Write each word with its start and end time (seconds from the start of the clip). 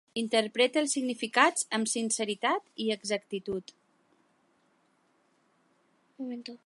Interpreta 0.21 0.81
els 0.81 0.95
significats 0.97 1.67
amb 1.77 1.91
sinceritat 1.91 2.67
i 2.85 2.87
exactitud. 2.97 3.71